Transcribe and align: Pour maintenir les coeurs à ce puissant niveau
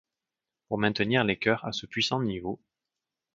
Pour 0.67 0.79
maintenir 0.79 1.23
les 1.23 1.37
coeurs 1.37 1.63
à 1.63 1.73
ce 1.73 1.85
puissant 1.85 2.23
niveau 2.23 2.59